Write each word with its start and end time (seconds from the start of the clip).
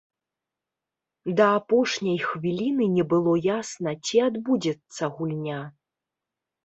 Да 1.39 1.45
апошняй 1.57 2.17
хвіліны 2.29 2.85
не 2.97 3.05
было 3.13 3.33
ясна, 3.61 3.95
ці 4.09 4.17
адбудзецца 4.33 5.03
гульня. 5.19 5.61